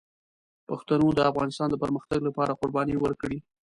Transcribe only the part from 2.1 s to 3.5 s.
لپاره قربانۍ ورکړي.